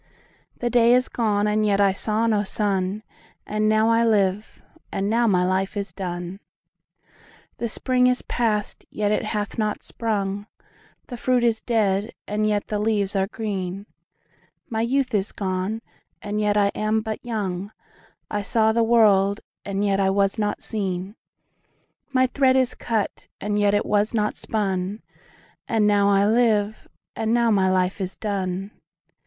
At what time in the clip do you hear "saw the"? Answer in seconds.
18.43-18.81